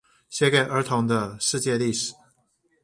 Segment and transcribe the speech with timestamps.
[0.31, 2.11] 寫給兒童的世界歷史